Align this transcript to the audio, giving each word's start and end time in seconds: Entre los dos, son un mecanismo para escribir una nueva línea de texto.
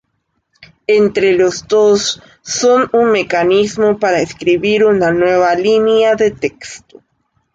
Entre 0.87 1.33
los 1.33 1.67
dos, 1.67 2.23
son 2.41 2.89
un 2.91 3.11
mecanismo 3.11 3.99
para 3.99 4.19
escribir 4.19 4.83
una 4.83 5.11
nueva 5.11 5.53
línea 5.53 6.15
de 6.15 6.31
texto. 6.31 7.03